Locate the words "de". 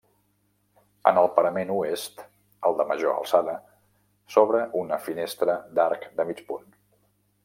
2.81-2.87, 6.21-6.31